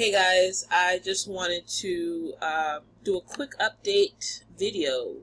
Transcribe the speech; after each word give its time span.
Hey 0.00 0.12
guys, 0.12 0.66
I 0.70 0.98
just 1.04 1.28
wanted 1.28 1.68
to 1.80 2.32
um, 2.40 2.84
do 3.04 3.18
a 3.18 3.20
quick 3.20 3.50
update 3.60 4.44
video. 4.58 5.16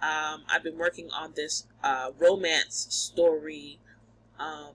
Um, 0.00 0.44
I've 0.48 0.62
been 0.62 0.78
working 0.78 1.10
on 1.10 1.34
this 1.36 1.66
uh, 1.84 2.12
romance 2.18 2.86
story 2.88 3.78
um, 4.40 4.70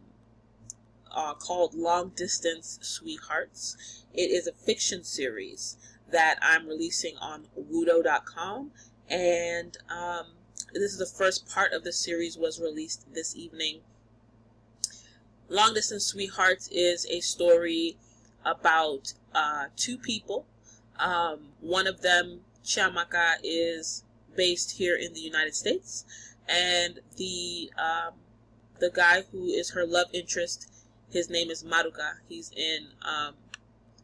uh, 1.11 1.33
called 1.33 1.73
Long 1.73 2.11
Distance 2.15 2.77
Sweethearts. 2.83 4.03
It 4.13 4.29
is 4.29 4.45
a 4.45 4.51
fiction 4.51 5.03
series 5.03 5.77
that 6.11 6.37
I'm 6.39 6.67
releasing 6.67 7.17
on 7.17 7.45
Wudo.com, 7.59 8.69
and 9.09 9.75
um, 9.89 10.27
this 10.75 10.91
is 10.93 10.99
the 10.99 11.07
first 11.07 11.49
part 11.49 11.73
of 11.73 11.83
the 11.83 11.93
series 11.93 12.37
was 12.37 12.61
released 12.61 13.11
this 13.11 13.35
evening. 13.35 13.79
Long 15.49 15.73
Distance 15.73 16.05
Sweethearts 16.05 16.67
is 16.67 17.07
a 17.07 17.21
story 17.21 17.97
about 18.47 19.13
uh, 19.37 19.65
two 19.75 19.97
people. 19.97 20.45
Um, 20.99 21.49
one 21.61 21.85
of 21.85 22.01
them, 22.01 22.41
Chiamaka, 22.65 23.35
is 23.43 24.03
based 24.35 24.77
here 24.77 24.95
in 24.95 25.13
the 25.13 25.19
United 25.19 25.55
States, 25.55 26.05
and 26.49 26.99
the 27.17 27.71
um, 27.77 28.13
the 28.79 28.89
guy 28.89 29.23
who 29.31 29.45
is 29.45 29.71
her 29.71 29.85
love 29.85 30.07
interest, 30.11 30.71
his 31.11 31.29
name 31.29 31.49
is 31.51 31.63
Maruka. 31.63 32.17
He's 32.27 32.51
in 32.51 32.87
um, 33.03 33.35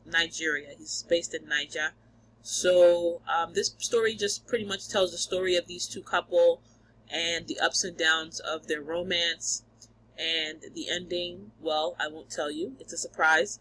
Nigeria. 0.05 0.69
He's 0.77 1.03
based 1.09 1.33
in 1.33 1.47
Niger. 1.47 1.91
So 2.41 3.21
um, 3.33 3.53
this 3.53 3.75
story 3.77 4.15
just 4.15 4.47
pretty 4.47 4.65
much 4.65 4.89
tells 4.89 5.11
the 5.11 5.17
story 5.17 5.55
of 5.55 5.67
these 5.67 5.87
two 5.87 6.01
couple 6.01 6.61
and 7.09 7.47
the 7.47 7.59
ups 7.59 7.83
and 7.83 7.97
downs 7.97 8.39
of 8.39 8.67
their 8.67 8.81
romance 8.81 9.63
and 10.17 10.59
the 10.73 10.89
ending. 10.89 11.51
Well, 11.61 11.95
I 11.99 12.07
won't 12.07 12.29
tell 12.29 12.51
you. 12.51 12.75
It's 12.79 12.93
a 12.93 12.97
surprise. 12.97 13.59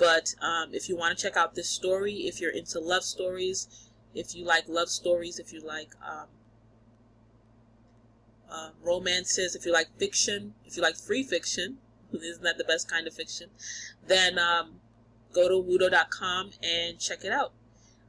But 0.00 0.34
um, 0.40 0.70
if 0.72 0.88
you 0.88 0.96
want 0.96 1.16
to 1.16 1.22
check 1.22 1.36
out 1.36 1.54
this 1.54 1.68
story, 1.68 2.26
if 2.26 2.40
you're 2.40 2.50
into 2.50 2.80
love 2.80 3.04
stories, 3.04 3.68
if 4.14 4.34
you 4.34 4.46
like 4.46 4.64
love 4.66 4.88
stories, 4.88 5.38
if 5.38 5.52
you 5.52 5.60
like 5.60 5.90
um, 6.02 6.26
uh, 8.50 8.70
romances, 8.82 9.54
if 9.54 9.66
you 9.66 9.74
like 9.74 9.88
fiction, 9.98 10.54
if 10.64 10.74
you 10.74 10.82
like 10.82 10.96
free 10.96 11.22
fiction, 11.22 11.76
isn't 12.14 12.42
that 12.42 12.56
the 12.56 12.64
best 12.64 12.90
kind 12.90 13.06
of 13.06 13.12
fiction? 13.12 13.50
Then 14.06 14.38
um, 14.38 14.80
go 15.34 15.48
to 15.50 15.54
wudo.com 15.62 16.52
and 16.62 16.98
check 16.98 17.22
it 17.22 17.30
out. 17.30 17.52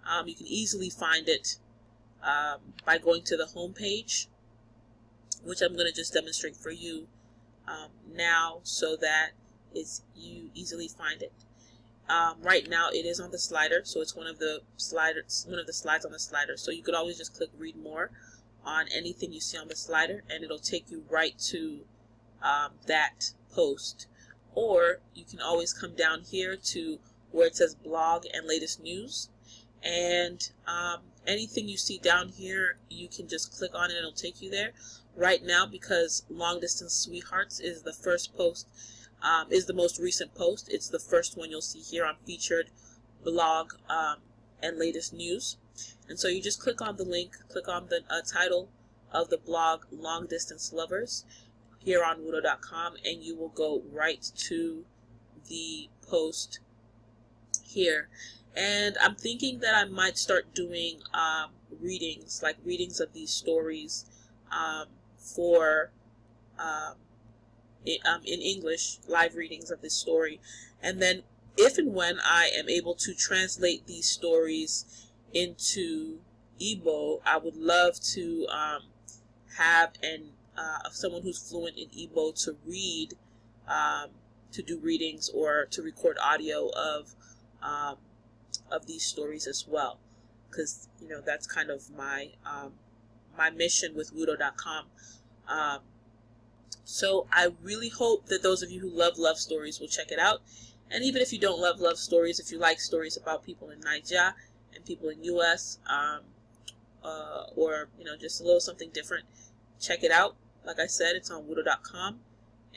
Um, 0.09 0.29
you 0.29 0.35
can 0.35 0.47
easily 0.47 0.89
find 0.89 1.27
it 1.27 1.57
um, 2.23 2.73
by 2.85 2.99
going 2.99 3.23
to 3.23 3.35
the 3.35 3.47
home 3.47 3.73
page, 3.73 4.29
which 5.43 5.61
I'm 5.61 5.73
going 5.73 5.87
to 5.87 5.93
just 5.93 6.13
demonstrate 6.13 6.55
for 6.55 6.71
you 6.71 7.07
um, 7.67 7.89
now 8.15 8.61
so 8.63 8.95
that 8.95 9.31
it's 9.75 10.03
you 10.15 10.51
easily 10.55 10.87
find 10.87 11.21
it. 11.21 11.33
Um, 12.11 12.35
right 12.41 12.69
now 12.69 12.89
it 12.89 13.05
is 13.05 13.21
on 13.21 13.31
the 13.31 13.39
slider, 13.39 13.81
so 13.85 14.01
it's 14.01 14.15
one 14.17 14.27
of 14.27 14.37
the 14.37 14.61
sliders, 14.75 15.45
one 15.47 15.59
of 15.59 15.65
the 15.65 15.71
slides 15.73 16.03
on 16.03 16.11
the 16.11 16.19
slider. 16.19 16.57
So 16.57 16.69
you 16.69 16.83
could 16.83 16.93
always 16.93 17.17
just 17.17 17.33
click 17.33 17.49
read 17.57 17.77
more 17.77 18.11
on 18.65 18.87
anything 18.93 19.31
you 19.31 19.39
see 19.39 19.57
on 19.57 19.69
the 19.69 19.77
slider, 19.77 20.21
and 20.29 20.43
it'll 20.43 20.59
take 20.59 20.91
you 20.91 21.05
right 21.09 21.37
to 21.51 21.79
um, 22.43 22.71
that 22.87 23.31
post. 23.53 24.07
Or 24.53 24.99
you 25.13 25.23
can 25.23 25.39
always 25.39 25.71
come 25.71 25.95
down 25.95 26.23
here 26.29 26.57
to 26.57 26.99
where 27.31 27.47
it 27.47 27.55
says 27.55 27.75
blog 27.75 28.25
and 28.33 28.45
latest 28.45 28.83
news, 28.83 29.29
and 29.81 30.51
um, 30.67 30.99
anything 31.25 31.69
you 31.69 31.77
see 31.77 31.97
down 31.97 32.27
here, 32.27 32.77
you 32.89 33.07
can 33.07 33.29
just 33.29 33.57
click 33.57 33.71
on 33.73 33.89
it 33.89 33.95
and 33.95 33.99
it'll 33.99 34.11
take 34.11 34.41
you 34.41 34.51
there. 34.51 34.71
Right 35.15 35.43
now, 35.43 35.65
because 35.65 36.25
Long 36.29 36.59
Distance 36.59 36.93
Sweethearts 36.93 37.61
is 37.61 37.83
the 37.83 37.93
first 37.93 38.35
post 38.35 38.67
um, 39.21 39.51
is 39.51 39.65
the 39.65 39.73
most 39.73 39.99
recent 39.99 40.33
post. 40.35 40.69
It's 40.71 40.89
the 40.89 40.99
first 40.99 41.37
one 41.37 41.49
you'll 41.49 41.61
see 41.61 41.79
here 41.79 42.05
on 42.05 42.15
featured 42.25 42.69
blog 43.23 43.73
um, 43.89 44.17
and 44.61 44.77
latest 44.77 45.13
news. 45.13 45.57
And 46.07 46.19
so 46.19 46.27
you 46.27 46.41
just 46.41 46.59
click 46.59 46.81
on 46.81 46.97
the 46.97 47.05
link, 47.05 47.35
click 47.49 47.67
on 47.67 47.87
the 47.87 48.01
uh, 48.09 48.21
title 48.21 48.69
of 49.11 49.29
the 49.29 49.37
blog 49.37 49.83
Long 49.91 50.27
Distance 50.27 50.71
Lovers 50.73 51.25
here 51.79 52.03
on 52.03 52.19
Wudo.com, 52.19 52.95
and 53.05 53.23
you 53.23 53.35
will 53.35 53.49
go 53.49 53.81
right 53.91 54.29
to 54.35 54.85
the 55.47 55.89
post 56.07 56.59
here. 57.63 58.09
And 58.55 58.97
I'm 59.01 59.15
thinking 59.15 59.59
that 59.59 59.73
I 59.75 59.85
might 59.85 60.17
start 60.17 60.53
doing 60.53 60.99
um, 61.13 61.51
readings, 61.81 62.41
like 62.43 62.57
readings 62.63 62.99
of 62.99 63.13
these 63.13 63.31
stories 63.31 64.05
um, 64.51 64.87
for 65.17 65.91
um, 68.05 68.21
in 68.25 68.41
English, 68.41 68.99
live 69.07 69.35
readings 69.35 69.71
of 69.71 69.81
this 69.81 69.93
story. 69.93 70.39
And 70.81 71.01
then 71.01 71.23
if 71.57 71.77
and 71.77 71.93
when 71.93 72.19
I 72.23 72.49
am 72.55 72.69
able 72.69 72.95
to 72.95 73.13
translate 73.13 73.85
these 73.87 74.09
stories 74.09 75.07
into 75.33 76.19
Igbo, 76.59 77.21
I 77.25 77.37
would 77.37 77.55
love 77.55 77.99
to 78.13 78.47
um, 78.47 78.81
have 79.57 79.91
an 80.03 80.29
uh, 80.57 80.89
someone 80.91 81.21
who's 81.21 81.39
fluent 81.39 81.77
in 81.77 81.87
Igbo 81.89 82.35
to 82.45 82.55
read, 82.67 83.13
um, 83.67 84.09
to 84.51 84.61
do 84.61 84.79
readings 84.79 85.29
or 85.33 85.65
to 85.71 85.81
record 85.81 86.17
audio 86.21 86.69
of 86.69 87.15
um, 87.63 87.95
of 88.71 88.85
these 88.85 89.03
stories 89.03 89.47
as 89.47 89.65
well, 89.67 89.99
because 90.49 90.89
you 91.01 91.07
know 91.07 91.21
that's 91.21 91.47
kind 91.47 91.69
of 91.69 91.89
my 91.95 92.29
um, 92.45 92.73
my 93.37 93.49
mission 93.49 93.95
with 93.95 94.13
Wudo.com. 94.13 94.85
So 96.83 97.27
I 97.31 97.49
really 97.61 97.89
hope 97.89 98.27
that 98.27 98.43
those 98.43 98.63
of 98.63 98.71
you 98.71 98.79
who 98.79 98.89
love 98.89 99.17
love 99.17 99.37
stories 99.37 99.79
will 99.79 99.87
check 99.87 100.11
it 100.11 100.19
out. 100.19 100.41
And 100.89 101.03
even 101.03 101.21
if 101.21 101.31
you 101.31 101.39
don't 101.39 101.59
love 101.59 101.79
love 101.79 101.97
stories, 101.97 102.39
if 102.39 102.51
you 102.51 102.59
like 102.59 102.79
stories 102.79 103.17
about 103.17 103.43
people 103.43 103.69
in 103.69 103.79
Nigeria 103.79 104.35
and 104.75 104.83
people 104.85 105.09
in 105.09 105.23
U.S. 105.23 105.79
Um, 105.87 106.21
uh, 107.03 107.45
or 107.55 107.89
you 107.97 108.05
know 108.05 108.15
just 108.17 108.41
a 108.41 108.43
little 108.43 108.59
something 108.59 108.89
different, 108.93 109.25
check 109.79 110.03
it 110.03 110.11
out. 110.11 110.35
Like 110.65 110.79
I 110.79 110.87
said, 110.87 111.15
it's 111.15 111.31
on 111.31 111.43
Wudo.com, 111.43 112.19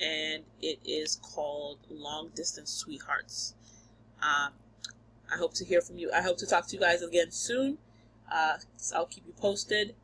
and 0.01 0.45
it 0.63 0.79
is 0.85 1.17
called 1.17 1.79
Long 1.91 2.31
Distance 2.35 2.71
Sweethearts. 2.71 3.55
Um, 4.23 4.53
I 5.33 5.37
hope 5.37 5.55
to 5.55 5.65
hear 5.65 5.81
from 5.81 5.99
you. 5.99 6.11
I 6.13 6.23
hope 6.23 6.39
to 6.39 6.47
talk 6.47 6.67
to 6.69 6.77
you 6.77 6.81
guys 6.81 7.03
again 7.03 7.31
soon. 7.31 7.79
Uh, 8.33 8.57
I'll 8.95 9.07
keep 9.07 9.27
you 9.27 9.35
posted. 9.35 9.95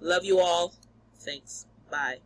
Love 0.00 0.24
you 0.24 0.38
all. 0.38 0.74
Thanks. 1.18 1.66
Bye. 1.90 2.18